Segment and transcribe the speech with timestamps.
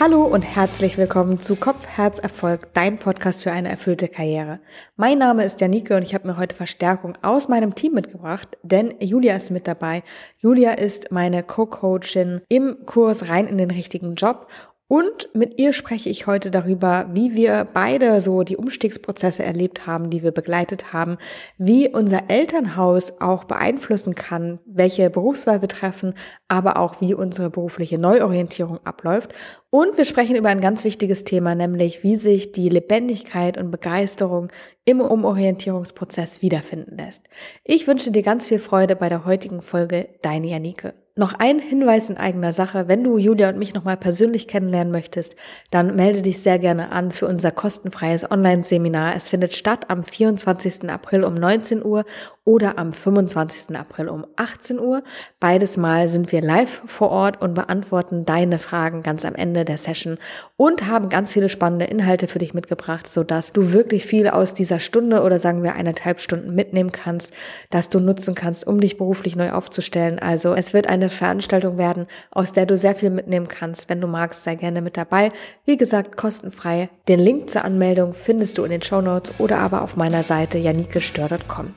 [0.00, 4.60] Hallo und herzlich willkommen zu Kopf, Herz, Erfolg, dein Podcast für eine erfüllte Karriere.
[4.94, 8.94] Mein Name ist Janike und ich habe mir heute Verstärkung aus meinem Team mitgebracht, denn
[9.00, 10.04] Julia ist mit dabei.
[10.36, 14.46] Julia ist meine Co-Coachin im Kurs rein in den richtigen Job
[14.90, 20.08] und mit ihr spreche ich heute darüber, wie wir beide so die Umstiegsprozesse erlebt haben,
[20.08, 21.18] die wir begleitet haben,
[21.58, 26.14] wie unser Elternhaus auch beeinflussen kann, welche Berufswahl wir treffen,
[26.48, 29.34] aber auch wie unsere berufliche Neuorientierung abläuft.
[29.68, 34.48] Und wir sprechen über ein ganz wichtiges Thema, nämlich wie sich die Lebendigkeit und Begeisterung
[34.86, 37.28] im Umorientierungsprozess wiederfinden lässt.
[37.62, 40.94] Ich wünsche dir ganz viel Freude bei der heutigen Folge, deine Janike.
[41.18, 42.86] Noch ein Hinweis in eigener Sache.
[42.86, 45.34] Wenn du Julia und mich nochmal persönlich kennenlernen möchtest,
[45.72, 49.16] dann melde dich sehr gerne an für unser kostenfreies Online-Seminar.
[49.16, 50.88] Es findet statt am 24.
[50.88, 52.04] April um 19 Uhr
[52.48, 53.76] oder am 25.
[53.76, 55.02] April um 18 Uhr.
[55.38, 59.76] Beides Mal sind wir live vor Ort und beantworten deine Fragen ganz am Ende der
[59.76, 60.16] Session
[60.56, 64.80] und haben ganz viele spannende Inhalte für dich mitgebracht, sodass du wirklich viel aus dieser
[64.80, 67.34] Stunde oder sagen wir eineinhalb Stunden mitnehmen kannst,
[67.68, 70.18] dass du nutzen kannst, um dich beruflich neu aufzustellen.
[70.18, 73.90] Also es wird eine Veranstaltung werden, aus der du sehr viel mitnehmen kannst.
[73.90, 75.32] Wenn du magst, sei gerne mit dabei.
[75.66, 76.88] Wie gesagt, kostenfrei.
[77.08, 80.56] Den Link zur Anmeldung findest du in den Show Notes oder aber auf meiner Seite
[80.56, 81.74] janikestör.com.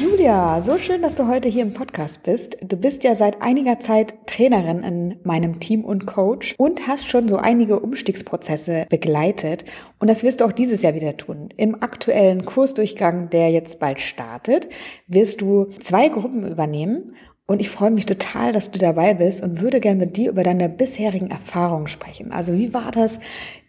[0.00, 2.58] Julia, so schön, dass du heute hier im Podcast bist.
[2.60, 7.28] Du bist ja seit einiger Zeit Trainerin in meinem Team und Coach und hast schon
[7.28, 9.64] so einige Umstiegsprozesse begleitet.
[9.98, 11.48] Und das wirst du auch dieses Jahr wieder tun.
[11.56, 14.68] Im aktuellen Kursdurchgang, der jetzt bald startet,
[15.06, 17.14] wirst du zwei Gruppen übernehmen
[17.46, 20.42] und ich freue mich total, dass du dabei bist und würde gerne mit dir über
[20.42, 22.32] deine bisherigen Erfahrungen sprechen.
[22.32, 23.20] Also wie war das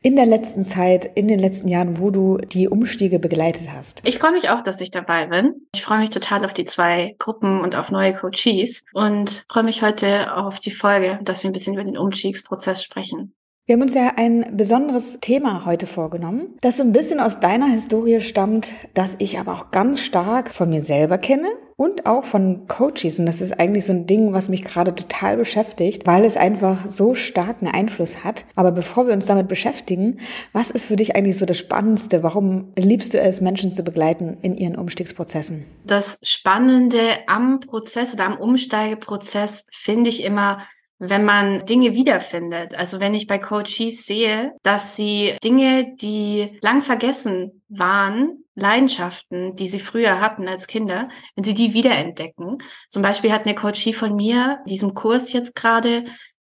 [0.01, 4.01] in der letzten Zeit, in den letzten Jahren, wo du die Umstiege begleitet hast?
[4.03, 5.67] Ich freue mich auch, dass ich dabei bin.
[5.75, 9.83] Ich freue mich total auf die zwei Gruppen und auf neue Coaches und freue mich
[9.83, 13.33] heute auf die Folge, dass wir ein bisschen über den Umstiegsprozess sprechen.
[13.67, 17.65] Wir haben uns ja ein besonderes Thema heute vorgenommen, das so ein bisschen aus deiner
[17.65, 22.65] Historie stammt, das ich aber auch ganz stark von mir selber kenne und auch von
[22.69, 23.19] Coaches.
[23.19, 26.85] Und das ist eigentlich so ein Ding, was mich gerade total beschäftigt, weil es einfach
[26.85, 28.45] so starken Einfluss hat.
[28.55, 30.21] Aber bevor wir uns damit beschäftigen,
[30.53, 32.23] was ist für dich eigentlich so das Spannendste?
[32.23, 35.65] Warum liebst du es, Menschen zu begleiten in ihren Umstiegsprozessen?
[35.83, 40.59] Das Spannende am Prozess oder am Umsteigeprozess finde ich immer,
[40.99, 42.75] wenn man Dinge wiederfindet.
[42.75, 49.69] Also wenn ich bei Coaches sehe, dass sie Dinge, die lang vergessen waren, Leidenschaften, die
[49.69, 52.57] sie früher hatten als Kinder, wenn sie die wiederentdecken.
[52.89, 56.05] Zum Beispiel hat eine Coachie von mir diesem Kurs jetzt gerade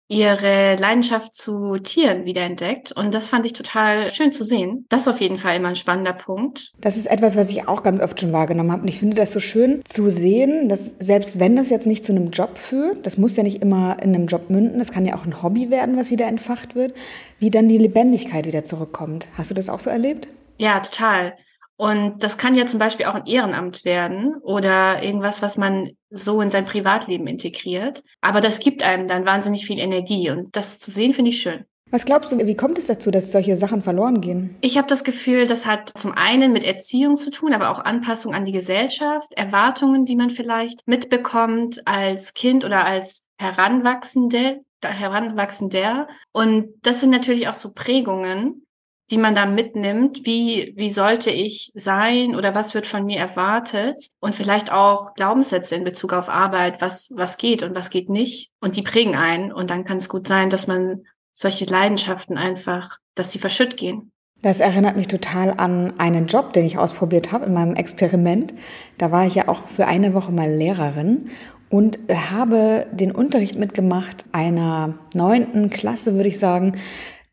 [0.09, 2.92] ihre Leidenschaft zu Tieren wiederentdeckt.
[2.92, 4.86] Und das fand ich total schön zu sehen.
[4.90, 6.74] Das ist auf jeden Fall immer ein spannender Punkt.
[6.81, 8.81] Das ist etwas, was ich auch ganz oft schon wahrgenommen habe.
[8.81, 12.12] Und ich finde das so schön zu sehen, dass selbst wenn das jetzt nicht zu
[12.12, 15.16] einem Job führt, das muss ja nicht immer in einem Job münden, das kann ja
[15.16, 16.94] auch ein Hobby werden, was wieder entfacht wird,
[17.38, 19.28] wie dann die Lebendigkeit wieder zurückkommt.
[19.38, 20.28] Hast du das auch so erlebt?
[20.58, 21.36] Ja, total.
[21.80, 26.42] Und das kann ja zum Beispiel auch ein Ehrenamt werden oder irgendwas, was man so
[26.42, 28.04] in sein Privatleben integriert.
[28.20, 31.64] Aber das gibt einem dann wahnsinnig viel Energie und das zu sehen, finde ich schön.
[31.90, 34.58] Was glaubst du, wie kommt es dazu, dass solche Sachen verloren gehen?
[34.60, 38.36] Ich habe das Gefühl, das hat zum einen mit Erziehung zu tun, aber auch Anpassung
[38.36, 46.10] an die Gesellschaft, Erwartungen, die man vielleicht mitbekommt als Kind oder als Heranwachsende, Heranwachsender.
[46.34, 48.66] Und das sind natürlich auch so Prägungen,
[49.12, 54.09] die man da mitnimmt, wie, wie sollte ich sein oder was wird von mir erwartet
[54.20, 58.52] und vielleicht auch Glaubenssätze in Bezug auf Arbeit, was, was geht und was geht nicht
[58.62, 61.03] und die prägen einen und dann kann es gut sein, dass man
[61.34, 64.12] solche Leidenschaften einfach, dass sie verschütt gehen.
[64.42, 68.53] Das erinnert mich total an einen Job, den ich ausprobiert habe in meinem Experiment.
[68.98, 71.30] Da war ich ja auch für eine Woche mal Lehrerin
[71.69, 76.78] und habe den Unterricht mitgemacht einer neunten Klasse, würde ich sagen,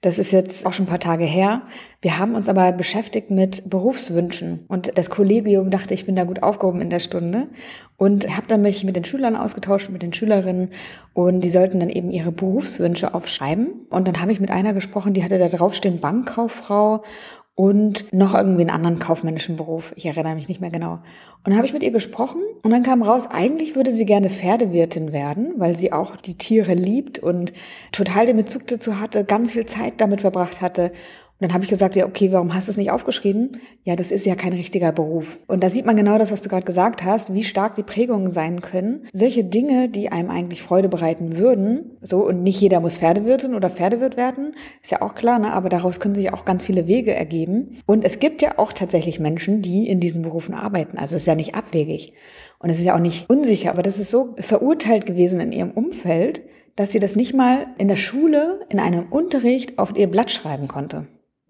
[0.06, 1.62] das ist jetzt auch schon ein paar Tage her.
[2.00, 4.64] Wir haben uns aber beschäftigt mit Berufswünschen.
[4.68, 7.48] Und das Kollegium dachte, ich bin da gut aufgehoben in der Stunde
[7.96, 10.70] und habe dann mich mit den Schülern ausgetauscht, mit den Schülerinnen.
[11.12, 13.86] Und die sollten dann eben ihre Berufswünsche aufschreiben.
[13.90, 17.02] Und dann habe ich mit einer gesprochen, die hatte da draufstehen Bankkauffrau
[17.56, 19.94] und noch irgendwie einen anderen kaufmännischen Beruf.
[19.96, 20.92] Ich erinnere mich nicht mehr genau.
[20.92, 21.00] Und
[21.46, 25.10] dann habe ich mit ihr gesprochen und dann kam raus, eigentlich würde sie gerne Pferdewirtin
[25.10, 27.54] werden, weil sie auch die Tiere liebt und
[27.92, 30.92] total den Bezug dazu hatte, ganz viel Zeit damit verbracht hatte.
[31.38, 33.60] Und dann habe ich gesagt, ja, okay, warum hast du es nicht aufgeschrieben?
[33.84, 35.36] Ja, das ist ja kein richtiger Beruf.
[35.48, 38.32] Und da sieht man genau das, was du gerade gesagt hast, wie stark die Prägungen
[38.32, 39.06] sein können.
[39.12, 43.68] Solche Dinge, die einem eigentlich Freude bereiten würden, so, und nicht jeder muss Pferdewirtin oder
[43.68, 45.52] Pferdewirt werden, ist ja auch klar, ne?
[45.52, 47.82] aber daraus können sich auch ganz viele Wege ergeben.
[47.84, 50.96] Und es gibt ja auch tatsächlich Menschen, die in diesen Berufen arbeiten.
[50.96, 52.14] Also es ist ja nicht abwegig.
[52.60, 55.72] Und es ist ja auch nicht unsicher, aber das ist so verurteilt gewesen in ihrem
[55.72, 56.40] Umfeld,
[56.76, 60.66] dass sie das nicht mal in der Schule, in einem Unterricht auf ihr Blatt schreiben
[60.66, 61.06] konnte.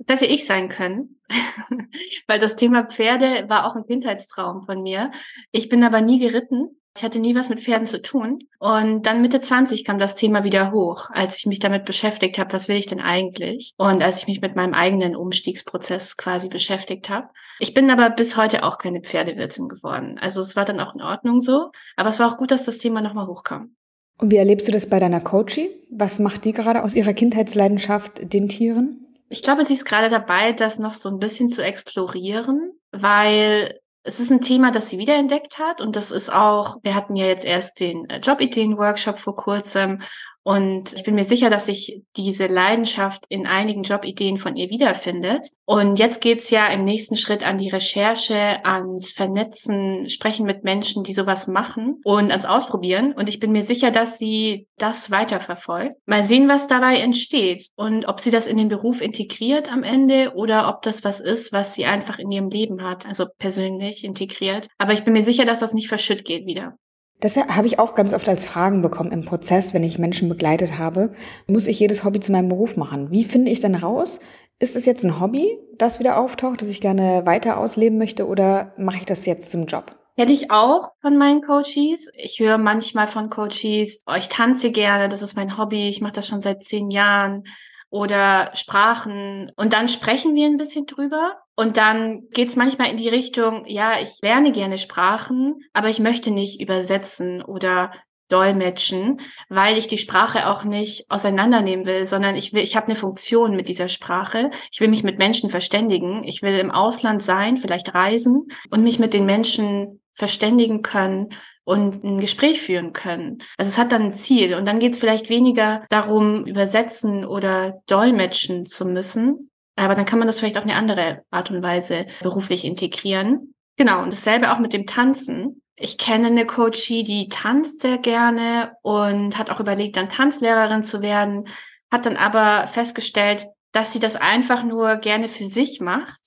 [0.06, 1.20] Das hätte ich sein können,
[2.26, 5.10] weil das Thema Pferde war auch ein Kindheitstraum von mir.
[5.50, 6.80] Ich bin aber nie geritten.
[6.96, 8.38] Ich hatte nie was mit Pferden zu tun.
[8.58, 12.54] Und dann Mitte 20 kam das Thema wieder hoch, als ich mich damit beschäftigt habe,
[12.54, 13.74] was will ich denn eigentlich?
[13.76, 17.28] Und als ich mich mit meinem eigenen Umstiegsprozess quasi beschäftigt habe.
[17.58, 20.18] Ich bin aber bis heute auch keine Pferdewirtin geworden.
[20.18, 21.70] Also es war dann auch in Ordnung so.
[21.96, 23.76] Aber es war auch gut, dass das Thema nochmal hochkam.
[24.18, 25.68] Und wie erlebst du das bei deiner Coachie?
[25.90, 29.05] Was macht die gerade aus ihrer Kindheitsleidenschaft den Tieren?
[29.28, 34.20] Ich glaube, sie ist gerade dabei, das noch so ein bisschen zu explorieren, weil es
[34.20, 37.44] ist ein Thema, das sie wiederentdeckt hat und das ist auch, wir hatten ja jetzt
[37.44, 40.00] erst den äh, Jobideen-Workshop vor kurzem
[40.46, 45.44] und ich bin mir sicher, dass sich diese Leidenschaft in einigen Jobideen von ihr wiederfindet.
[45.64, 51.02] Und jetzt geht's ja im nächsten Schritt an die Recherche, ans Vernetzen, Sprechen mit Menschen,
[51.02, 53.12] die sowas machen und ans Ausprobieren.
[53.12, 55.96] Und ich bin mir sicher, dass sie das weiterverfolgt.
[56.06, 60.34] Mal sehen, was dabei entsteht und ob sie das in den Beruf integriert am Ende
[60.36, 64.68] oder ob das was ist, was sie einfach in ihrem Leben hat, also persönlich integriert.
[64.78, 66.76] Aber ich bin mir sicher, dass das nicht verschütt geht wieder.
[67.20, 70.78] Das habe ich auch ganz oft als Fragen bekommen im Prozess, wenn ich Menschen begleitet
[70.78, 71.12] habe.
[71.46, 73.10] Muss ich jedes Hobby zu meinem Beruf machen?
[73.10, 74.20] Wie finde ich denn raus?
[74.58, 78.72] Ist es jetzt ein Hobby, das wieder auftaucht, das ich gerne weiter ausleben möchte oder
[78.78, 79.96] mache ich das jetzt zum Job?
[80.16, 82.10] Hätte ich auch von meinen Coaches.
[82.14, 86.14] Ich höre manchmal von Coaches, oh, ich tanze gerne, das ist mein Hobby, ich mache
[86.14, 87.44] das schon seit zehn Jahren
[87.90, 89.50] oder Sprachen.
[89.56, 91.38] Und dann sprechen wir ein bisschen drüber.
[91.54, 96.00] Und dann geht es manchmal in die Richtung, ja, ich lerne gerne Sprachen, aber ich
[96.00, 97.90] möchte nicht übersetzen oder
[98.28, 99.18] dolmetschen,
[99.48, 103.54] weil ich die Sprache auch nicht auseinandernehmen will, sondern ich will, ich habe eine Funktion
[103.54, 104.50] mit dieser Sprache.
[104.72, 106.24] Ich will mich mit Menschen verständigen.
[106.24, 111.28] Ich will im Ausland sein, vielleicht reisen und mich mit den Menschen verständigen können
[111.66, 113.38] und ein Gespräch führen können.
[113.58, 117.82] Also es hat dann ein Ziel und dann geht es vielleicht weniger darum, übersetzen oder
[117.86, 122.06] dolmetschen zu müssen, aber dann kann man das vielleicht auf eine andere Art und Weise
[122.22, 123.52] beruflich integrieren.
[123.76, 125.60] Genau, und dasselbe auch mit dem Tanzen.
[125.74, 131.02] Ich kenne eine Coachie, die tanzt sehr gerne und hat auch überlegt, dann Tanzlehrerin zu
[131.02, 131.48] werden,
[131.90, 136.25] hat dann aber festgestellt, dass sie das einfach nur gerne für sich macht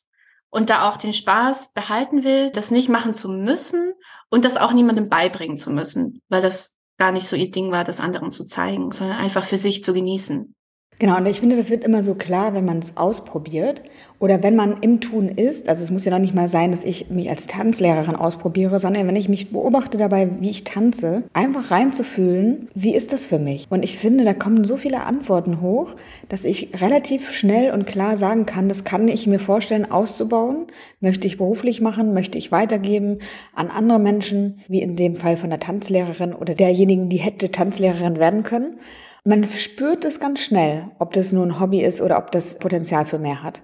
[0.50, 3.94] und da auch den Spaß behalten will, das nicht machen zu müssen
[4.30, 7.84] und das auch niemandem beibringen zu müssen, weil das gar nicht so ihr Ding war,
[7.84, 10.56] das anderen zu zeigen, sondern einfach für sich zu genießen.
[11.00, 13.82] Genau, und ich finde, das wird immer so klar, wenn man es ausprobiert
[14.20, 15.70] oder wenn man im Tun ist.
[15.70, 19.08] Also es muss ja noch nicht mal sein, dass ich mich als Tanzlehrerin ausprobiere, sondern
[19.08, 23.66] wenn ich mich beobachte dabei, wie ich tanze, einfach reinzufühlen, wie ist das für mich?
[23.70, 25.96] Und ich finde, da kommen so viele Antworten hoch,
[26.28, 30.68] dass ich relativ schnell und klar sagen kann, das kann ich mir vorstellen auszubauen.
[31.00, 33.20] Möchte ich beruflich machen, möchte ich weitergeben
[33.56, 38.20] an andere Menschen, wie in dem Fall von der Tanzlehrerin oder derjenigen, die hätte Tanzlehrerin
[38.20, 38.80] werden können.
[39.30, 43.06] Man spürt es ganz schnell, ob das nur ein Hobby ist oder ob das Potenzial
[43.06, 43.62] für mehr hat.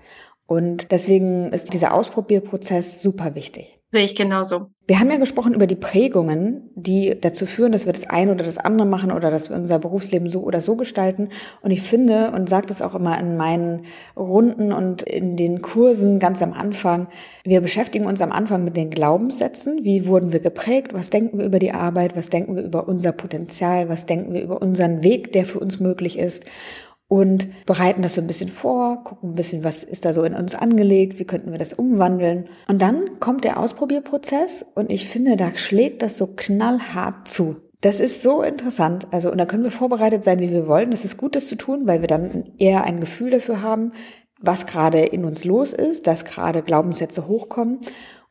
[0.47, 3.79] Und deswegen ist dieser Ausprobierprozess super wichtig.
[3.91, 4.67] Sehe ich genauso.
[4.87, 8.43] Wir haben ja gesprochen über die Prägungen, die dazu führen, dass wir das eine oder
[8.43, 11.29] das andere machen oder dass wir unser Berufsleben so oder so gestalten.
[11.61, 13.85] Und ich finde und sage das auch immer in meinen
[14.17, 17.07] Runden und in den Kursen ganz am Anfang,
[17.45, 19.83] wir beschäftigen uns am Anfang mit den Glaubenssätzen.
[19.83, 20.93] Wie wurden wir geprägt?
[20.93, 22.17] Was denken wir über die Arbeit?
[22.17, 23.87] Was denken wir über unser Potenzial?
[23.87, 26.43] Was denken wir über unseren Weg, der für uns möglich ist?
[27.07, 30.33] Und bereiten das so ein bisschen vor, gucken ein bisschen, was ist da so in
[30.33, 32.49] uns angelegt, wie könnten wir das umwandeln.
[32.67, 37.57] Und dann kommt der Ausprobierprozess und ich finde, da schlägt das so knallhart zu.
[37.81, 39.07] Das ist so interessant.
[39.11, 40.89] Also, und da können wir vorbereitet sein, wie wir wollen.
[40.89, 43.91] Das ist gut, das zu tun, weil wir dann eher ein Gefühl dafür haben,
[44.41, 47.79] was gerade in uns los ist, dass gerade Glaubenssätze hochkommen.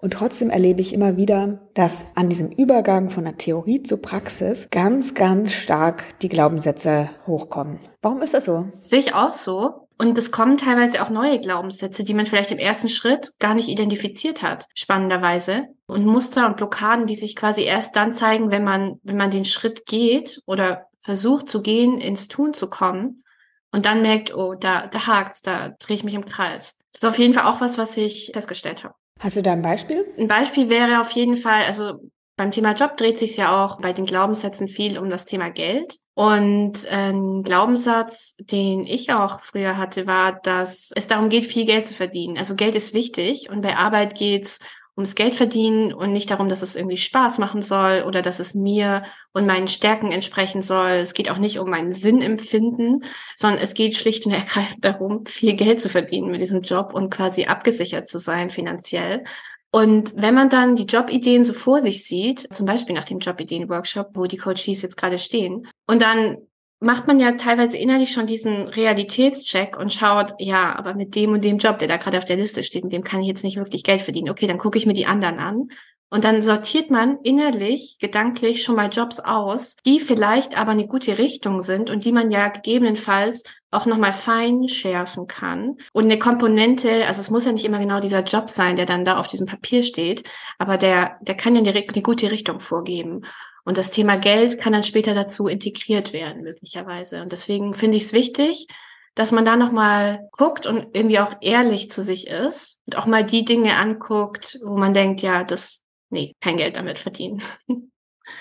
[0.05, 4.69] Und trotzdem erlebe ich immer wieder, dass an diesem Übergang von der Theorie zur Praxis
[4.71, 7.79] ganz, ganz stark die Glaubenssätze hochkommen.
[8.03, 8.71] Warum ist das so?
[8.83, 9.89] Sehe ich auch so.
[9.97, 13.71] Und es kommen teilweise auch neue Glaubenssätze, die man vielleicht im ersten Schritt gar nicht
[13.71, 15.69] identifiziert hat, spannenderweise.
[15.87, 19.47] Und Muster und Blockaden, die sich quasi erst dann zeigen, wenn man, wenn man den
[19.47, 23.25] Schritt geht oder versucht zu gehen, ins Tun zu kommen
[23.73, 26.77] und dann merkt, oh, da, da hakt's, da drehe ich mich im Kreis.
[26.93, 28.95] Das ist auf jeden Fall auch was, was ich festgestellt habe.
[29.21, 30.05] Hast du da ein Beispiel?
[30.19, 32.01] Ein Beispiel wäre auf jeden Fall, also
[32.37, 35.99] beim Thema Job dreht sich ja auch bei den Glaubenssätzen viel um das Thema Geld.
[36.15, 41.87] Und ein Glaubenssatz, den ich auch früher hatte, war, dass es darum geht, viel Geld
[41.87, 42.39] zu verdienen.
[42.39, 44.59] Also Geld ist wichtig und bei Arbeit geht's
[44.97, 48.55] ums Geld verdienen und nicht darum, dass es irgendwie Spaß machen soll oder dass es
[48.55, 50.91] mir und meinen Stärken entsprechen soll.
[50.91, 53.05] Es geht auch nicht um meinen Sinnempfinden,
[53.37, 57.11] sondern es geht schlicht und ergreifend darum, viel Geld zu verdienen mit diesem Job und
[57.11, 59.25] quasi abgesichert zu sein finanziell.
[59.73, 64.11] Und wenn man dann die Jobideen so vor sich sieht, zum Beispiel nach dem Jobideen-Workshop,
[64.15, 66.39] wo die Coaches jetzt gerade stehen, und dann
[66.85, 71.45] macht man ja teilweise innerlich schon diesen Realitätscheck und schaut, ja, aber mit dem und
[71.45, 73.57] dem Job, der da gerade auf der Liste steht, mit dem kann ich jetzt nicht
[73.57, 74.31] wirklich Geld verdienen.
[74.31, 75.69] Okay, dann gucke ich mir die anderen an.
[76.11, 81.19] Und dann sortiert man innerlich, gedanklich schon mal Jobs aus, die vielleicht aber eine gute
[81.19, 85.77] Richtung sind und die man ja gegebenenfalls auch nochmal fein schärfen kann.
[85.93, 89.05] Und eine Komponente, also es muss ja nicht immer genau dieser Job sein, der dann
[89.05, 90.23] da auf diesem Papier steht,
[90.59, 93.23] aber der, der kann ja eine, eine gute Richtung vorgeben.
[93.65, 97.23] Und das Thema Geld kann dann später dazu integriert werden, möglicherweise.
[97.23, 98.67] Und deswegen finde ich es wichtig,
[99.15, 103.25] dass man da nochmal guckt und irgendwie auch ehrlich zu sich ist und auch mal
[103.25, 107.43] die Dinge anguckt, wo man denkt, ja, das, nee, kein Geld damit verdienen.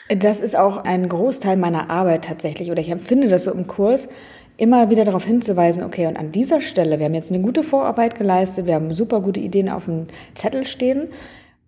[0.07, 4.07] Das ist auch ein Großteil meiner Arbeit tatsächlich, oder ich empfinde das so im Kurs,
[4.55, 8.17] immer wieder darauf hinzuweisen, okay, und an dieser Stelle, wir haben jetzt eine gute Vorarbeit
[8.17, 11.09] geleistet, wir haben super gute Ideen auf dem Zettel stehen.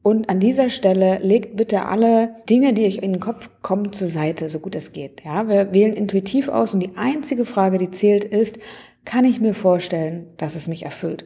[0.05, 4.07] Und an dieser Stelle legt bitte alle Dinge, die euch in den Kopf kommen, zur
[4.07, 5.23] Seite, so gut es geht.
[5.25, 8.59] Ja, wir wählen intuitiv aus und die einzige Frage, die zählt, ist,
[9.03, 11.25] kann ich mir vorstellen, dass es mich erfüllt?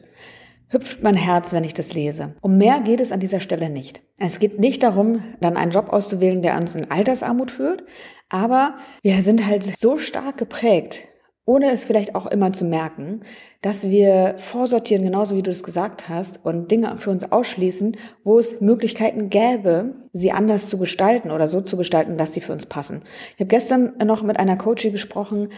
[0.68, 2.36] Hüpft mein Herz, wenn ich das lese.
[2.40, 4.00] Um mehr geht es an dieser Stelle nicht.
[4.16, 7.84] Es geht nicht darum, dann einen Job auszuwählen, der uns in Altersarmut führt,
[8.30, 11.09] aber wir sind halt so stark geprägt
[11.50, 13.22] ohne es vielleicht auch immer zu merken,
[13.60, 18.38] dass wir vorsortieren, genauso wie du es gesagt hast, und Dinge für uns ausschließen, wo
[18.38, 22.66] es Möglichkeiten gäbe, sie anders zu gestalten oder so zu gestalten, dass sie für uns
[22.66, 23.00] passen.
[23.34, 25.48] Ich habe gestern noch mit einer Coachie gesprochen,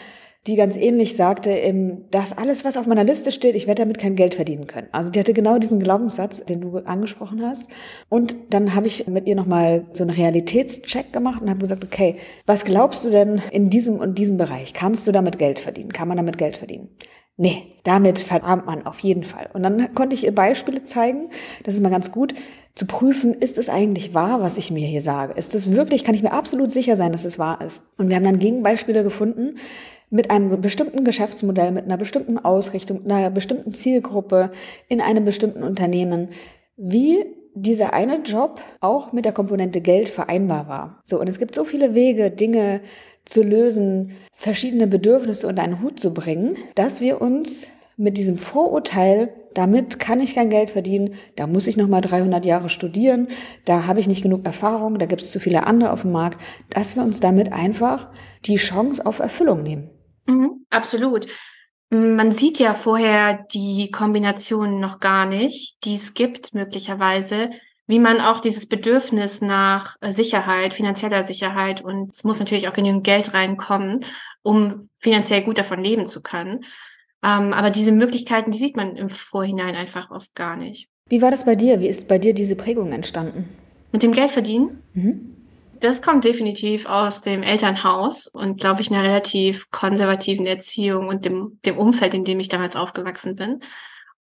[0.46, 4.16] die ganz ähnlich sagte, dass alles, was auf meiner Liste steht, ich werde damit kein
[4.16, 4.88] Geld verdienen können.
[4.90, 7.68] Also die hatte genau diesen Glaubenssatz, den du angesprochen hast.
[8.08, 12.16] Und dann habe ich mit ihr nochmal so einen Realitätscheck gemacht und habe gesagt, okay,
[12.44, 14.72] was glaubst du denn in diesem und diesem Bereich?
[14.72, 15.92] Kannst du damit Geld verdienen?
[15.92, 16.88] Kann man damit Geld verdienen?
[17.36, 19.48] Nee, damit verarmt man auf jeden Fall.
[19.54, 21.30] Und dann konnte ich ihr Beispiele zeigen.
[21.62, 22.34] Das ist mal ganz gut
[22.74, 25.34] zu prüfen, ist es eigentlich wahr, was ich mir hier sage?
[25.34, 27.82] Ist es wirklich, kann ich mir absolut sicher sein, dass es wahr ist?
[27.98, 29.56] Und wir haben dann Gegenbeispiele gefunden,
[30.12, 34.52] mit einem bestimmten Geschäftsmodell, mit einer bestimmten Ausrichtung, einer bestimmten Zielgruppe
[34.88, 36.28] in einem bestimmten Unternehmen,
[36.76, 41.00] wie dieser eine Job auch mit der Komponente Geld vereinbar war.
[41.04, 42.82] So, und es gibt so viele Wege, Dinge
[43.24, 47.66] zu lösen, verschiedene Bedürfnisse unter einen Hut zu bringen, dass wir uns
[47.96, 52.68] mit diesem Vorurteil, damit kann ich kein Geld verdienen, da muss ich nochmal 300 Jahre
[52.68, 53.28] studieren,
[53.64, 56.38] da habe ich nicht genug Erfahrung, da gibt es zu viele andere auf dem Markt,
[56.70, 58.10] dass wir uns damit einfach
[58.44, 59.90] die Chance auf Erfüllung nehmen.
[60.26, 61.26] Mhm, absolut.
[61.90, 67.50] Man sieht ja vorher die Kombinationen noch gar nicht, die es gibt möglicherweise,
[67.86, 72.72] wie man auch dieses Bedürfnis nach äh, Sicherheit, finanzieller Sicherheit und es muss natürlich auch
[72.72, 74.04] genügend Geld reinkommen,
[74.42, 76.64] um finanziell gut davon leben zu können.
[77.22, 80.88] Ähm, aber diese Möglichkeiten, die sieht man im Vorhinein einfach oft gar nicht.
[81.08, 81.80] Wie war das bei dir?
[81.80, 83.48] Wie ist bei dir diese Prägung entstanden?
[83.92, 84.82] Mit dem Geld verdienen?
[84.94, 85.31] Mhm.
[85.82, 91.58] Das kommt definitiv aus dem Elternhaus und glaube ich einer relativ konservativen Erziehung und dem,
[91.64, 93.58] dem Umfeld, in dem ich damals aufgewachsen bin.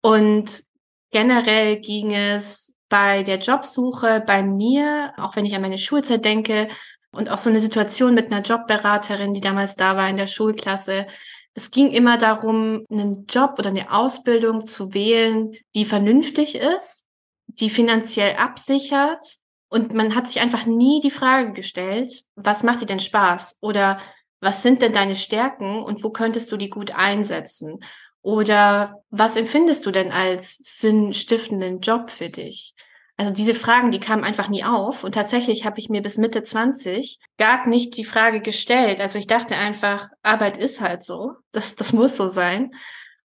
[0.02, 0.64] Und
[1.12, 6.66] generell ging es bei der Jobsuche bei mir, auch wenn ich an meine Schulzeit denke
[7.12, 11.06] und auch so eine Situation mit einer Jobberaterin, die damals da war in der Schulklasse.
[11.54, 17.04] Es ging immer darum, einen Job oder eine Ausbildung zu wählen, die vernünftig ist,
[17.46, 19.38] die finanziell absichert
[19.75, 23.57] und man hat sich einfach nie die Frage gestellt, was macht dir denn Spaß?
[23.61, 23.99] Oder
[24.40, 27.81] was sind denn deine Stärken und wo könntest du die gut einsetzen?
[28.23, 32.76] Oder was empfindest du denn als sinnstiftenden Job für dich?
[33.16, 35.02] Also diese Fragen, die kamen einfach nie auf.
[35.02, 39.00] Und tatsächlich habe ich mir bis Mitte 20 gar nicht die Frage gestellt.
[39.00, 41.33] Also ich dachte einfach, Arbeit ist halt so.
[41.50, 42.71] Das, das muss so sein.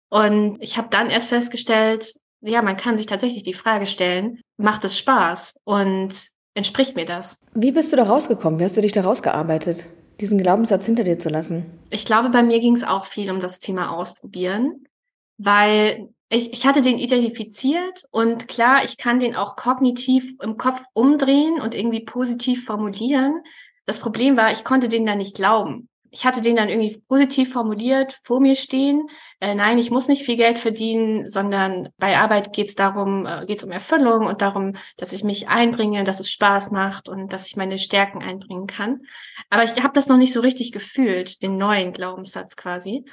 [0.10, 4.84] Und ich habe dann erst festgestellt, ja, man kann sich tatsächlich die Frage stellen, macht
[4.84, 5.60] es Spaß?
[5.63, 7.39] Und Entspricht mir das?
[7.53, 8.60] Wie bist du da rausgekommen?
[8.60, 9.86] Wie hast du dich da rausgearbeitet,
[10.20, 11.65] diesen Glaubenssatz hinter dir zu lassen?
[11.89, 14.84] Ich glaube, bei mir ging es auch viel um das Thema Ausprobieren,
[15.38, 20.82] weil ich, ich hatte den identifiziert und klar, ich kann den auch kognitiv im Kopf
[20.94, 23.41] umdrehen und irgendwie positiv formulieren.
[23.86, 25.89] Das Problem war, ich konnte den da nicht glauben.
[26.12, 29.08] Ich hatte den dann irgendwie positiv formuliert vor mir stehen.
[29.39, 33.46] Äh, nein, ich muss nicht viel Geld verdienen, sondern bei Arbeit geht es darum, äh,
[33.46, 37.32] geht es um Erfüllung und darum, dass ich mich einbringe, dass es Spaß macht und
[37.32, 39.01] dass ich meine Stärken einbringen kann.
[39.50, 43.06] Aber ich habe das noch nicht so richtig gefühlt, den neuen Glaubenssatz quasi.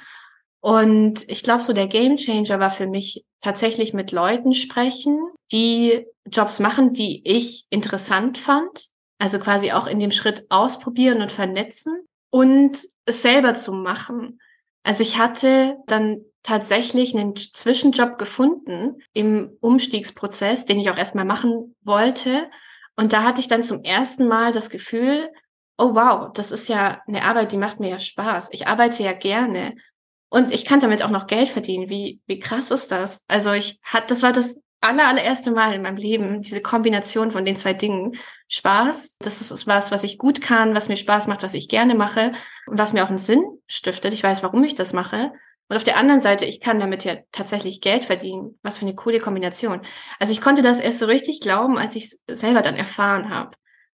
[0.59, 5.19] Und ich glaube, so der Game Changer war für mich tatsächlich mit Leuten sprechen,
[5.51, 8.87] die Jobs machen, die ich interessant fand.
[9.19, 14.39] Also quasi auch in dem Schritt ausprobieren und vernetzen und es selber zu machen.
[14.83, 21.75] Also ich hatte dann tatsächlich einen Zwischenjob gefunden im Umstiegsprozess, den ich auch erstmal machen
[21.83, 22.49] wollte.
[22.95, 25.29] Und da hatte ich dann zum ersten Mal das Gefühl,
[25.77, 28.49] oh wow, das ist ja eine Arbeit, die macht mir ja Spaß.
[28.51, 29.75] Ich arbeite ja gerne.
[30.29, 31.89] Und ich kann damit auch noch Geld verdienen.
[31.89, 33.21] Wie, wie krass ist das?
[33.27, 37.45] Also ich hat, das war das aller, allererste Mal in meinem Leben, diese Kombination von
[37.45, 38.15] den zwei Dingen.
[38.49, 41.95] Spaß, das ist was, was ich gut kann, was mir Spaß macht, was ich gerne
[41.95, 42.31] mache
[42.67, 44.13] und was mir auch einen Sinn stiftet.
[44.13, 45.31] Ich weiß, warum ich das mache.
[45.69, 48.57] Und auf der anderen Seite, ich kann damit ja tatsächlich Geld verdienen.
[48.63, 49.81] Was für eine coole Kombination.
[50.19, 53.51] Also ich konnte das erst so richtig glauben, als ich es selber dann erfahren habe.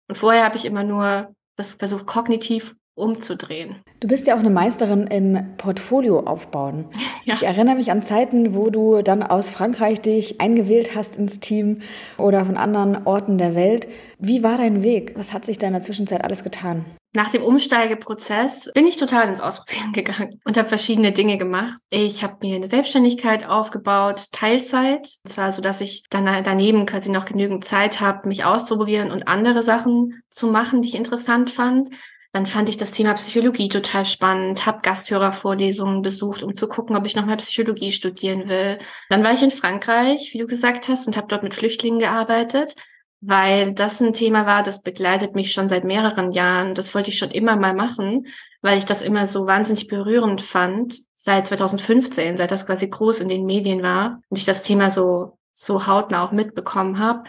[0.08, 3.76] Und vorher habe ich immer nur das versucht, kognitiv umzudrehen.
[4.00, 6.86] Du bist ja auch eine Meisterin im Portfolio aufbauen.
[7.24, 7.34] Ja.
[7.34, 11.80] Ich erinnere mich an Zeiten, wo du dann aus Frankreich dich eingewählt hast ins Team
[12.18, 13.86] oder von anderen Orten der Welt.
[14.18, 15.12] Wie war dein Weg?
[15.14, 16.84] Was hat sich da in der Zwischenzeit alles getan?
[17.14, 21.78] Nach dem Umsteigeprozess bin ich total ins Ausprobieren gegangen und habe verschiedene Dinge gemacht.
[21.90, 27.10] Ich habe mir eine Selbstständigkeit aufgebaut, Teilzeit, und zwar so, dass ich dann daneben quasi
[27.10, 31.90] noch genügend Zeit habe, mich auszuprobieren und andere Sachen zu machen, die ich interessant fand.
[32.32, 37.04] Dann fand ich das Thema Psychologie total spannend, habe Gasthörervorlesungen besucht, um zu gucken, ob
[37.04, 38.78] ich nochmal Psychologie studieren will.
[39.10, 42.74] Dann war ich in Frankreich, wie du gesagt hast, und habe dort mit Flüchtlingen gearbeitet,
[43.20, 46.74] weil das ein Thema war, das begleitet mich schon seit mehreren Jahren.
[46.74, 48.26] Das wollte ich schon immer mal machen,
[48.62, 53.28] weil ich das immer so wahnsinnig berührend fand, seit 2015, seit das quasi groß in
[53.28, 57.24] den Medien war und ich das Thema so, so hautnah auch mitbekommen habe,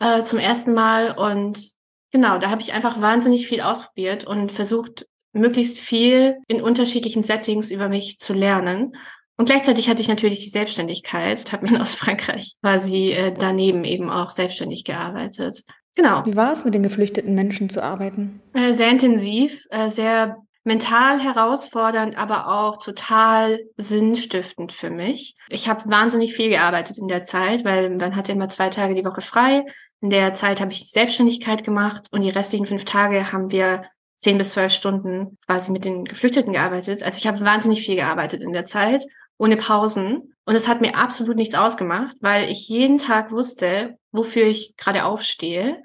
[0.00, 1.16] äh, zum ersten Mal.
[1.16, 1.77] Und
[2.12, 7.70] Genau, da habe ich einfach wahnsinnig viel ausprobiert und versucht, möglichst viel in unterschiedlichen Settings
[7.70, 8.94] über mich zu lernen.
[9.36, 14.10] Und gleichzeitig hatte ich natürlich die Selbstständigkeit, habe mir aus Frankreich quasi äh, daneben eben
[14.10, 15.62] auch selbstständig gearbeitet.
[15.94, 16.24] Genau.
[16.24, 18.40] Wie war es, mit den geflüchteten Menschen zu arbeiten?
[18.54, 20.36] Äh, sehr intensiv, äh, sehr
[20.68, 25.34] mental herausfordernd, aber auch total sinnstiftend für mich.
[25.48, 29.04] Ich habe wahnsinnig viel gearbeitet in der Zeit, weil man hatte immer zwei Tage die
[29.04, 29.64] Woche frei.
[30.00, 33.82] In der Zeit habe ich die Selbstständigkeit gemacht und die restlichen fünf Tage haben wir
[34.18, 37.02] zehn bis zwölf Stunden quasi mit den Geflüchteten gearbeitet.
[37.02, 39.04] Also ich habe wahnsinnig viel gearbeitet in der Zeit,
[39.38, 40.34] ohne Pausen.
[40.44, 45.04] Und es hat mir absolut nichts ausgemacht, weil ich jeden Tag wusste, wofür ich gerade
[45.04, 45.82] aufstehe.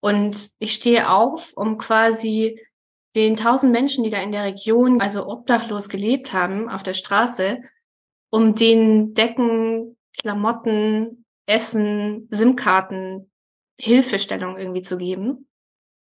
[0.00, 2.60] Und ich stehe auf, um quasi
[3.14, 7.60] den tausend Menschen, die da in der Region, also obdachlos gelebt haben, auf der Straße,
[8.30, 13.30] um denen Decken, Klamotten, Essen, SIM-Karten,
[13.80, 15.46] Hilfestellung irgendwie zu geben.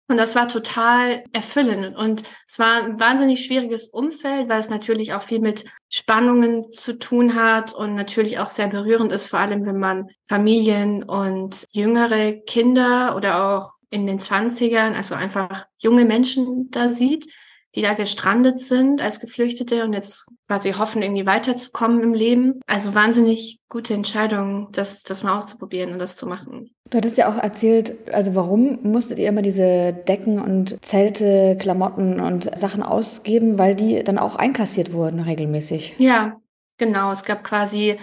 [0.10, 1.96] Und das war total erfüllend.
[1.96, 6.98] Und es war ein wahnsinnig schwieriges Umfeld, weil es natürlich auch viel mit Spannungen zu
[6.98, 12.34] tun hat und natürlich auch sehr berührend ist, vor allem wenn man Familien und jüngere
[12.42, 17.34] Kinder oder auch in den Zwanzigern, also einfach junge Menschen da sieht,
[17.76, 22.60] die da gestrandet sind als Geflüchtete und jetzt quasi hoffen, irgendwie weiterzukommen im Leben.
[22.66, 26.72] Also wahnsinnig gute Entscheidung, das, das mal auszuprobieren und das zu machen.
[26.90, 32.20] Du hattest ja auch erzählt, also warum musstet ihr immer diese Decken und Zelte, Klamotten
[32.20, 35.96] und Sachen ausgeben, weil die dann auch einkassiert wurden regelmäßig.
[36.00, 36.40] Ja,
[36.80, 37.12] genau.
[37.12, 38.00] Es gab quasi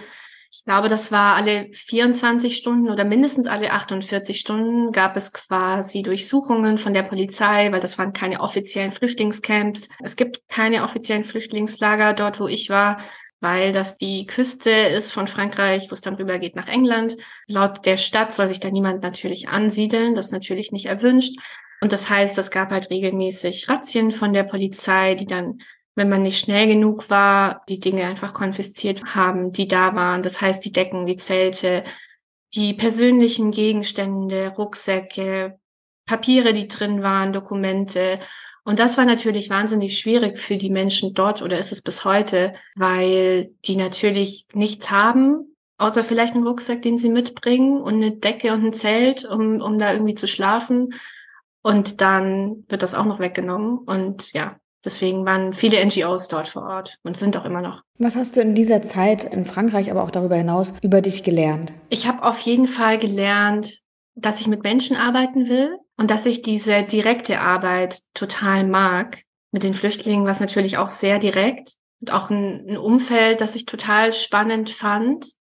[0.57, 6.01] ich glaube, das war alle 24 Stunden oder mindestens alle 48 Stunden gab es quasi
[6.01, 9.87] Durchsuchungen von der Polizei, weil das waren keine offiziellen Flüchtlingscamps.
[10.01, 12.97] Es gibt keine offiziellen Flüchtlingslager dort, wo ich war,
[13.39, 17.17] weil das die Küste ist von Frankreich, wo es dann rüber geht nach England.
[17.45, 21.37] Laut der Stadt soll sich da niemand natürlich ansiedeln, das ist natürlich nicht erwünscht.
[21.81, 25.59] Und das heißt, es gab halt regelmäßig Razzien von der Polizei, die dann
[25.97, 30.21] wenn man nicht schnell genug war, die Dinge einfach konfisziert haben, die da waren.
[30.21, 31.83] Das heißt, die Decken, die Zelte,
[32.53, 35.59] die persönlichen Gegenstände, Rucksäcke,
[36.05, 38.19] Papiere, die drin waren, Dokumente.
[38.63, 42.53] Und das war natürlich wahnsinnig schwierig für die Menschen dort oder ist es bis heute,
[42.75, 48.53] weil die natürlich nichts haben, außer vielleicht einen Rucksack, den sie mitbringen und eine Decke
[48.53, 50.93] und ein Zelt, um, um da irgendwie zu schlafen.
[51.63, 53.79] Und dann wird das auch noch weggenommen.
[53.79, 57.81] Und ja, Deswegen waren viele NGOs dort vor Ort und sind auch immer noch.
[57.99, 61.73] Was hast du in dieser Zeit in Frankreich, aber auch darüber hinaus über dich gelernt?
[61.89, 63.79] Ich habe auf jeden Fall gelernt,
[64.15, 69.23] dass ich mit Menschen arbeiten will und dass ich diese direkte Arbeit total mag.
[69.51, 73.55] mit den Flüchtlingen war es natürlich auch sehr direkt und auch ein, ein Umfeld, das
[73.55, 75.33] ich total spannend fand.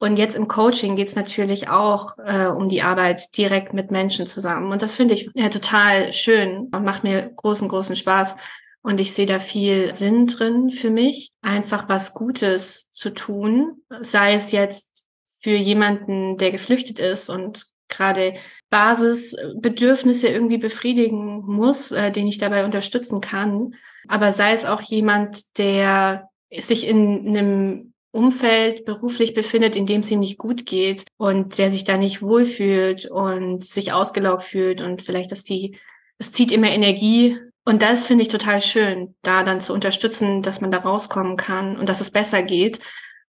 [0.00, 4.24] Und jetzt im Coaching geht es natürlich auch äh, um die Arbeit direkt mit Menschen
[4.24, 4.72] zusammen.
[4.72, 8.36] Und das finde ich ja, total schön und macht mir großen, großen Spaß.
[8.82, 14.34] Und ich sehe da viel Sinn drin für mich, einfach was Gutes zu tun, sei
[14.34, 18.34] es jetzt für jemanden, der geflüchtet ist und gerade
[18.70, 23.74] Basisbedürfnisse irgendwie befriedigen muss, äh, den ich dabei unterstützen kann.
[24.08, 30.10] Aber sei es auch jemand, der sich in einem Umfeld beruflich befindet, in dem es
[30.10, 35.02] ihm nicht gut geht und der sich da nicht wohlfühlt und sich ausgelaugt fühlt und
[35.02, 35.78] vielleicht, dass die,
[36.18, 37.38] es zieht immer Energie.
[37.64, 41.76] Und das finde ich total schön, da dann zu unterstützen, dass man da rauskommen kann
[41.76, 42.80] und dass es besser geht.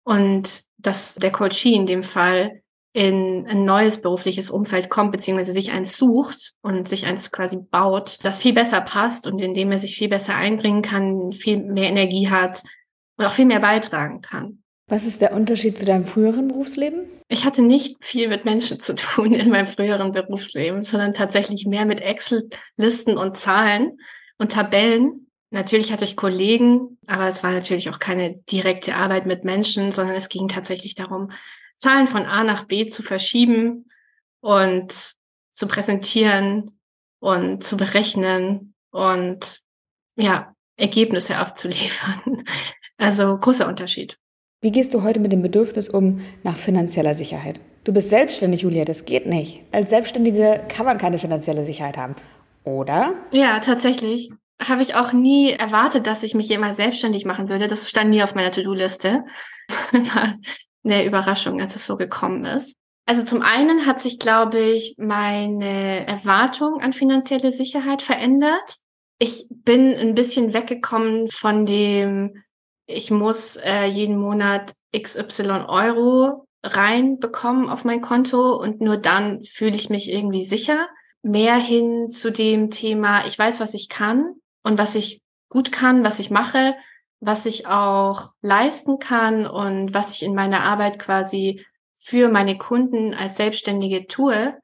[0.04, 2.62] Und dass der Coachie in dem Fall
[2.94, 8.18] in ein neues berufliches Umfeld kommt, beziehungsweise sich eins sucht und sich eins quasi baut,
[8.24, 11.90] das viel besser passt und in dem er sich viel besser einbringen kann, viel mehr
[11.90, 12.64] Energie hat
[13.18, 14.64] und auch viel mehr beitragen kann.
[14.90, 17.02] Was ist der Unterschied zu deinem früheren Berufsleben?
[17.28, 21.86] Ich hatte nicht viel mit Menschen zu tun in meinem früheren Berufsleben, sondern tatsächlich mehr
[21.86, 23.98] mit Excel-Listen und Zahlen
[24.38, 25.28] und Tabellen.
[25.50, 30.16] Natürlich hatte ich Kollegen, aber es war natürlich auch keine direkte Arbeit mit Menschen, sondern
[30.16, 31.32] es ging tatsächlich darum,
[31.78, 33.90] Zahlen von A nach B zu verschieben
[34.42, 35.14] und
[35.52, 36.80] zu präsentieren
[37.20, 39.62] und zu berechnen und
[40.16, 42.44] ja, Ergebnisse abzuliefern.
[43.00, 44.18] Also großer Unterschied.
[44.60, 47.60] Wie gehst du heute mit dem Bedürfnis um nach finanzieller Sicherheit?
[47.84, 49.62] Du bist selbstständig, Julia, das geht nicht.
[49.72, 52.16] Als Selbstständige kann man keine finanzielle Sicherheit haben,
[52.68, 53.16] oder?
[53.32, 54.32] Ja, tatsächlich.
[54.62, 57.68] Habe ich auch nie erwartet, dass ich mich jemals selbstständig machen würde.
[57.68, 59.24] Das stand nie auf meiner To-Do-Liste.
[60.84, 62.76] eine Überraschung, als es so gekommen ist.
[63.06, 68.78] Also zum einen hat sich, glaube ich, meine Erwartung an finanzielle Sicherheit verändert.
[69.20, 72.44] Ich bin ein bisschen weggekommen von dem,
[72.86, 79.76] ich muss äh, jeden Monat XY Euro reinbekommen auf mein Konto und nur dann fühle
[79.76, 80.88] ich mich irgendwie sicher.
[81.22, 86.04] Mehr hin zu dem Thema, ich weiß, was ich kann und was ich gut kann,
[86.04, 86.76] was ich mache
[87.20, 93.14] was ich auch leisten kann und was ich in meiner Arbeit quasi für meine Kunden
[93.14, 94.58] als Selbstständige tue.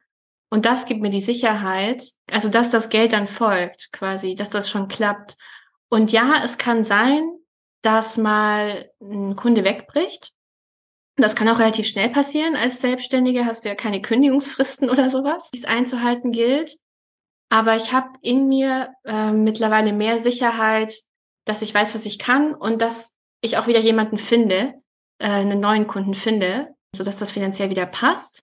[0.50, 4.70] Und das gibt mir die Sicherheit, also dass das Geld dann folgt, quasi, dass das
[4.70, 5.36] schon klappt.
[5.90, 7.28] Und ja, es kann sein,
[7.82, 10.34] dass mal ein Kunde wegbricht.
[11.16, 12.56] Das kann auch relativ schnell passieren.
[12.56, 16.78] Als Selbstständige hast du ja keine Kündigungsfristen oder sowas, die es einzuhalten gilt.
[17.50, 21.02] Aber ich habe in mir äh, mittlerweile mehr Sicherheit,
[21.46, 24.74] dass ich weiß, was ich kann und dass ich auch wieder jemanden finde,
[25.20, 28.42] äh, einen neuen Kunden finde, sodass das finanziell wieder passt.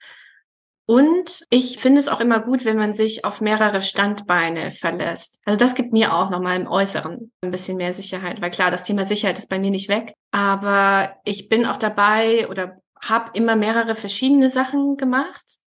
[0.91, 5.39] Und ich finde es auch immer gut, wenn man sich auf mehrere Standbeine verlässt.
[5.45, 8.83] Also das gibt mir auch nochmal im Äußeren ein bisschen mehr Sicherheit, weil klar, das
[8.83, 10.15] Thema Sicherheit ist bei mir nicht weg.
[10.33, 15.59] Aber ich bin auch dabei oder habe immer mehrere verschiedene Sachen gemacht,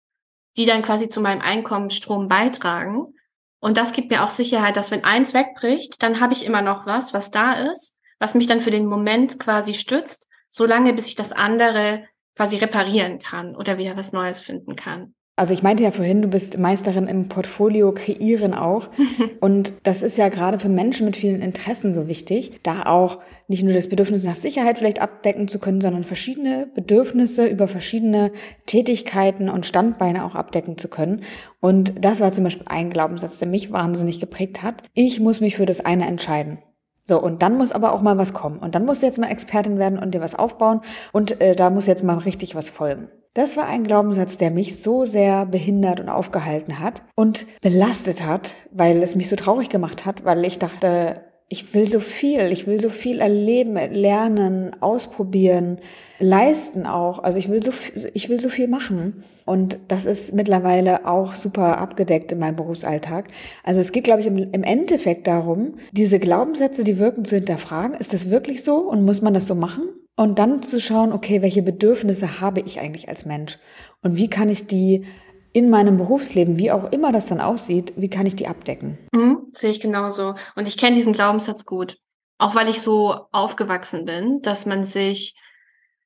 [0.56, 3.14] die dann quasi zu meinem Einkommensstrom beitragen.
[3.60, 6.84] Und das gibt mir auch Sicherheit, dass wenn eins wegbricht, dann habe ich immer noch
[6.84, 11.14] was, was da ist, was mich dann für den Moment quasi stützt, solange bis ich
[11.14, 15.14] das andere quasi reparieren kann oder wieder was Neues finden kann.
[15.34, 18.90] Also ich meinte ja vorhin, du bist Meisterin im Portfolio kreieren auch.
[19.40, 23.18] Und das ist ja gerade für Menschen mit vielen Interessen so wichtig, da auch
[23.48, 28.30] nicht nur das Bedürfnis nach Sicherheit vielleicht abdecken zu können, sondern verschiedene Bedürfnisse über verschiedene
[28.66, 31.22] Tätigkeiten und Standbeine auch abdecken zu können.
[31.60, 34.82] Und das war zum Beispiel ein Glaubenssatz, der mich wahnsinnig geprägt hat.
[34.92, 36.58] Ich muss mich für das eine entscheiden.
[37.08, 38.58] So, und dann muss aber auch mal was kommen.
[38.58, 40.80] Und dann musst du jetzt mal Expertin werden und dir was aufbauen.
[41.12, 43.08] Und äh, da muss jetzt mal richtig was folgen.
[43.34, 48.54] Das war ein Glaubenssatz, der mich so sehr behindert und aufgehalten hat und belastet hat,
[48.70, 52.66] weil es mich so traurig gemacht hat, weil ich dachte, ich will so viel, ich
[52.66, 55.76] will so viel erleben, lernen, ausprobieren,
[56.18, 57.22] leisten auch.
[57.22, 57.72] Also ich will so,
[58.14, 59.22] ich will so viel machen.
[59.44, 63.28] Und das ist mittlerweile auch super abgedeckt in meinem Berufsalltag.
[63.64, 67.98] Also es geht, glaube ich, im, im Endeffekt darum, diese Glaubenssätze, die wirken, zu hinterfragen.
[67.98, 69.84] Ist das wirklich so und muss man das so machen?
[70.16, 73.58] Und dann zu schauen, okay, welche Bedürfnisse habe ich eigentlich als Mensch?
[74.00, 75.04] Und wie kann ich die
[75.52, 78.98] in meinem Berufsleben, wie auch immer das dann aussieht, wie kann ich die abdecken?
[79.12, 80.34] Mhm, sehe ich genauso.
[80.56, 81.98] Und ich kenne diesen Glaubenssatz gut.
[82.38, 85.34] Auch weil ich so aufgewachsen bin, dass man sich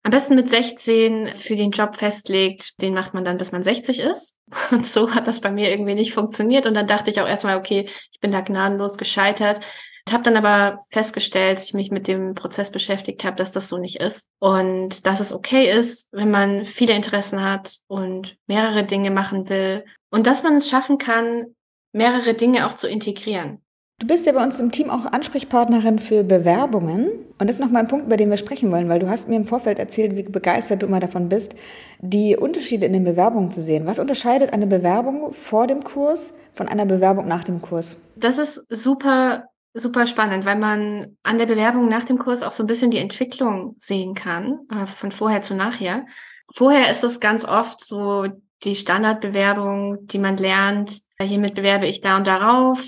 [0.03, 4.01] am besten mit 16 für den Job festlegt, den macht man dann, bis man 60
[4.01, 4.37] ist.
[4.71, 6.67] Und so hat das bei mir irgendwie nicht funktioniert.
[6.67, 9.61] Und dann dachte ich auch erstmal, okay, ich bin da gnadenlos gescheitert.
[10.11, 13.79] Habe dann aber festgestellt, als ich mich mit dem Prozess beschäftigt habe, dass das so
[13.79, 19.11] nicht ist und dass es okay ist, wenn man viele Interessen hat und mehrere Dinge
[19.11, 21.47] machen will und dass man es schaffen kann,
[21.93, 23.61] mehrere Dinge auch zu integrieren.
[23.99, 27.09] Du bist ja bei uns im Team auch Ansprechpartnerin für Bewerbungen.
[27.39, 29.37] Und das ist nochmal ein Punkt, über den wir sprechen wollen, weil du hast mir
[29.37, 31.55] im Vorfeld erzählt, wie begeistert du immer davon bist,
[32.01, 33.87] die Unterschiede in den Bewerbungen zu sehen.
[33.87, 37.97] Was unterscheidet eine Bewerbung vor dem Kurs von einer Bewerbung nach dem Kurs?
[38.17, 42.63] Das ist super, super spannend, weil man an der Bewerbung nach dem Kurs auch so
[42.63, 46.07] ein bisschen die Entwicklung sehen kann, äh, von vorher zu nachher.
[46.55, 48.27] Vorher ist es ganz oft so
[48.65, 50.99] die Standardbewerbung, die man lernt.
[51.21, 52.83] Hiermit bewerbe ich da und darauf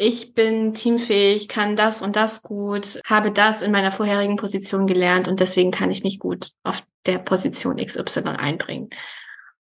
[0.00, 5.26] ich bin teamfähig, kann das und das gut, habe das in meiner vorherigen Position gelernt
[5.26, 8.90] und deswegen kann ich mich gut auf der Position XY einbringen.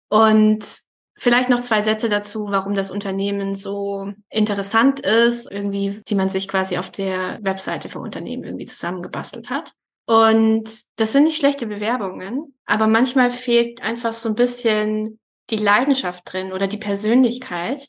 [0.08, 0.78] Und
[1.24, 6.48] vielleicht noch zwei Sätze dazu, warum das Unternehmen so interessant ist, irgendwie, die man sich
[6.48, 9.72] quasi auf der Webseite vom Unternehmen irgendwie zusammengebastelt hat.
[10.04, 16.30] Und das sind nicht schlechte Bewerbungen, aber manchmal fehlt einfach so ein bisschen die Leidenschaft
[16.30, 17.88] drin oder die Persönlichkeit.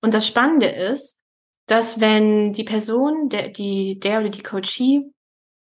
[0.00, 1.18] Und das Spannende ist,
[1.66, 5.10] dass wenn die Person, der, die, der oder die Coachie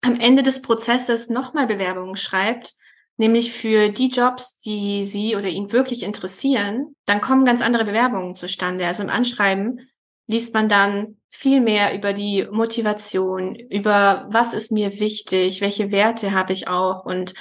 [0.01, 2.73] am Ende des Prozesses nochmal Bewerbungen schreibt,
[3.21, 8.33] nämlich für die Jobs, die sie oder ihn wirklich interessieren, dann kommen ganz andere Bewerbungen
[8.35, 8.85] zustande.
[8.87, 9.79] Also im Anschreiben
[10.27, 16.31] liest man dann viel mehr über die Motivation, über was ist mir wichtig, welche Werte
[16.31, 17.33] habe ich auch und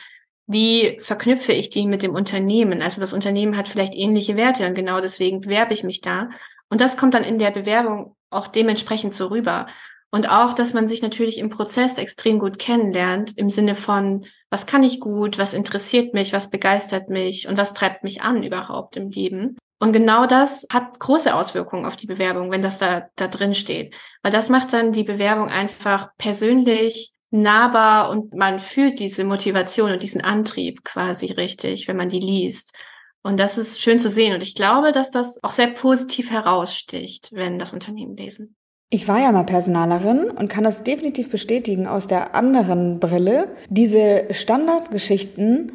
[0.46, 2.82] wie verknüpfe ich die mit dem Unternehmen?
[2.82, 6.28] Also das Unternehmen hat vielleicht ähnliche Werte und genau deswegen bewerbe ich mich da.
[6.68, 9.66] Und das kommt dann in der Bewerbung auch dementsprechend so rüber.
[10.10, 14.66] Und auch, dass man sich natürlich im Prozess extrem gut kennenlernt, im Sinne von, was
[14.66, 18.96] kann ich gut, was interessiert mich, was begeistert mich und was treibt mich an überhaupt
[18.96, 19.56] im Leben.
[19.78, 23.94] Und genau das hat große Auswirkungen auf die Bewerbung, wenn das da, da drin steht.
[24.22, 30.02] Weil das macht dann die Bewerbung einfach persönlich nahbar und man fühlt diese Motivation und
[30.02, 32.74] diesen Antrieb quasi richtig, wenn man die liest.
[33.22, 34.34] Und das ist schön zu sehen.
[34.34, 38.56] Und ich glaube, dass das auch sehr positiv heraussticht, wenn das Unternehmen lesen.
[38.92, 43.54] Ich war ja mal Personalerin und kann das definitiv bestätigen aus der anderen Brille.
[43.68, 45.70] Diese Standardgeschichten,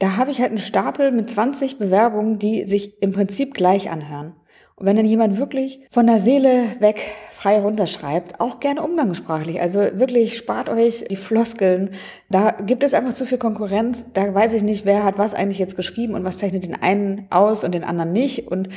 [0.00, 4.34] da habe ich halt einen Stapel mit 20 Bewerbungen, die sich im Prinzip gleich anhören.
[4.74, 7.00] Und wenn dann jemand wirklich von der Seele weg
[7.32, 11.90] frei runterschreibt, auch gerne umgangssprachlich, also wirklich spart euch die Floskeln.
[12.30, 14.06] Da gibt es einfach zu viel Konkurrenz.
[14.12, 17.26] Da weiß ich nicht, wer hat was eigentlich jetzt geschrieben und was zeichnet den einen
[17.30, 18.48] aus und den anderen nicht.
[18.48, 18.68] Und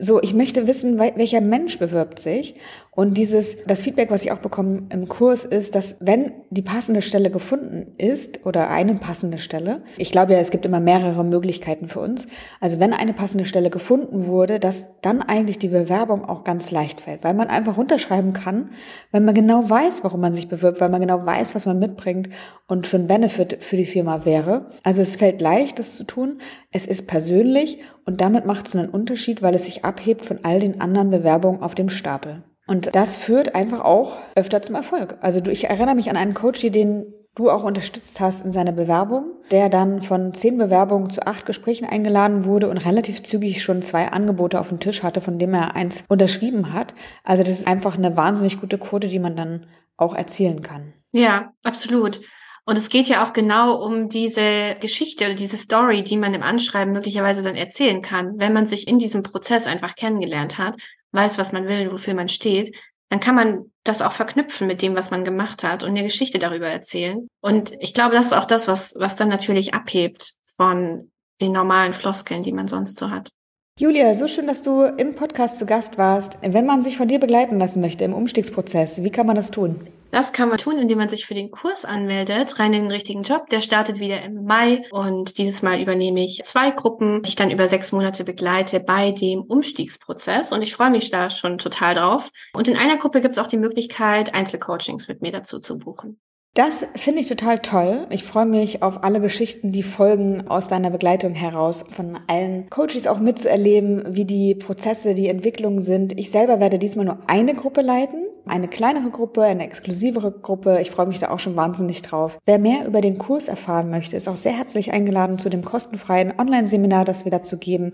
[0.00, 2.54] so, ich möchte wissen, welcher Mensch bewirbt sich.
[2.94, 7.02] Und dieses, das Feedback, was ich auch bekomme im Kurs, ist, dass wenn die passende
[7.02, 11.88] Stelle gefunden ist oder eine passende Stelle, ich glaube ja, es gibt immer mehrere Möglichkeiten
[11.88, 12.28] für uns.
[12.60, 17.00] Also wenn eine passende Stelle gefunden wurde, dass dann eigentlich die Bewerbung auch ganz leicht
[17.00, 18.70] fällt, weil man einfach runterschreiben kann,
[19.10, 22.28] weil man genau weiß, warum man sich bewirbt, weil man genau weiß, was man mitbringt
[22.68, 24.70] und für ein Benefit für die Firma wäre.
[24.84, 26.38] Also es fällt leicht, das zu tun.
[26.70, 30.60] Es ist persönlich und damit macht es einen Unterschied, weil es sich abhebt von all
[30.60, 32.44] den anderen Bewerbungen auf dem Stapel.
[32.66, 35.18] Und das führt einfach auch öfter zum Erfolg.
[35.20, 38.72] Also du, ich erinnere mich an einen Coach, den du auch unterstützt hast in seiner
[38.72, 43.82] Bewerbung, der dann von zehn Bewerbungen zu acht Gesprächen eingeladen wurde und relativ zügig schon
[43.82, 46.94] zwei Angebote auf dem Tisch hatte, von dem er eins unterschrieben hat.
[47.24, 50.94] Also das ist einfach eine wahnsinnig gute Quote, die man dann auch erzielen kann.
[51.12, 52.20] Ja, absolut.
[52.66, 56.42] Und es geht ja auch genau um diese Geschichte oder diese Story, die man im
[56.42, 60.76] Anschreiben möglicherweise dann erzählen kann, wenn man sich in diesem Prozess einfach kennengelernt hat
[61.14, 62.76] weiß, was man will, wofür man steht,
[63.10, 66.38] dann kann man das auch verknüpfen mit dem, was man gemacht hat und eine Geschichte
[66.38, 67.28] darüber erzählen.
[67.40, 71.92] Und ich glaube, das ist auch das, was, was dann natürlich abhebt von den normalen
[71.92, 73.30] Floskeln, die man sonst so hat.
[73.78, 76.38] Julia, so schön, dass du im Podcast zu Gast warst.
[76.42, 79.88] Wenn man sich von dir begleiten lassen möchte im Umstiegsprozess, wie kann man das tun?
[80.14, 83.24] Das kann man tun, indem man sich für den Kurs anmeldet, rein in den richtigen
[83.24, 83.50] Job.
[83.50, 87.50] Der startet wieder im Mai und dieses Mal übernehme ich zwei Gruppen, die ich dann
[87.50, 92.30] über sechs Monate begleite bei dem Umstiegsprozess und ich freue mich da schon total drauf.
[92.52, 96.20] Und in einer Gruppe gibt es auch die Möglichkeit, Einzelcoachings mit mir dazu zu buchen.
[96.54, 98.06] Das finde ich total toll.
[98.10, 103.08] Ich freue mich auf alle Geschichten, die folgen aus deiner Begleitung heraus, von allen Coaches
[103.08, 106.16] auch mitzuerleben, wie die Prozesse, die Entwicklungen sind.
[106.16, 110.78] Ich selber werde diesmal nur eine Gruppe leiten eine kleinere Gruppe, eine exklusivere Gruppe.
[110.80, 112.38] Ich freue mich da auch schon wahnsinnig drauf.
[112.44, 116.34] Wer mehr über den Kurs erfahren möchte, ist auch sehr herzlich eingeladen zu dem kostenfreien
[116.38, 117.92] Online-Seminar, das wir dazu geben.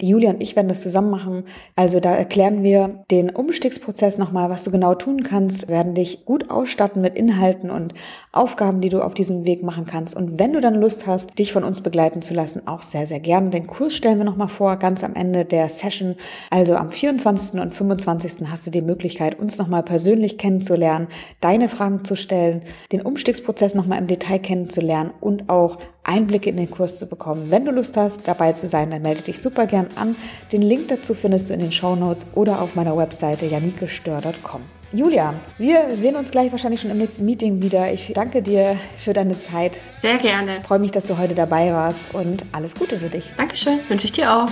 [0.00, 1.44] Julia und ich werden das zusammen machen.
[1.76, 6.24] Also da erklären wir den Umstiegsprozess nochmal, was du genau tun kannst, wir werden dich
[6.24, 7.94] gut ausstatten mit Inhalten und
[8.32, 10.16] Aufgaben, die du auf diesem Weg machen kannst.
[10.16, 13.20] Und wenn du dann Lust hast, dich von uns begleiten zu lassen, auch sehr, sehr
[13.20, 13.50] gerne.
[13.50, 16.14] Den Kurs stellen wir nochmal vor, ganz am Ende der Session.
[16.50, 17.60] Also am 24.
[17.60, 18.48] und 25.
[18.48, 21.08] hast du die Möglichkeit, uns nochmal persönlich kennenzulernen,
[21.40, 26.70] deine Fragen zu stellen, den Umstiegsprozess nochmal im Detail kennenzulernen und auch Einblicke in den
[26.70, 27.50] Kurs zu bekommen.
[27.50, 30.14] Wenn du Lust hast, dabei zu sein, dann melde dich super gern an.
[30.52, 34.60] Den Link dazu findest du in den Show Notes oder auf meiner Webseite janikestör.com.
[34.92, 37.92] Julia, wir sehen uns gleich wahrscheinlich schon im nächsten Meeting wieder.
[37.92, 39.80] Ich danke dir für deine Zeit.
[39.96, 40.58] Sehr gerne.
[40.60, 43.32] Ich freue mich, dass du heute dabei warst und alles Gute für dich.
[43.36, 44.48] Dankeschön, wünsche ich dir auch.